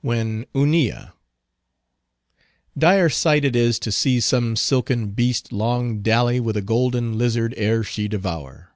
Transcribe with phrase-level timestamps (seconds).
[0.00, 1.12] When Hunilla—
[2.78, 7.52] Dire sight it is to see some silken beast long dally with a golden lizard
[7.58, 8.72] ere she devour.